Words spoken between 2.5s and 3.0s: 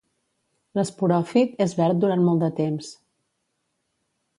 temps.